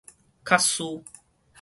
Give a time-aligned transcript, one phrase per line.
[0.43, 1.03] 較輸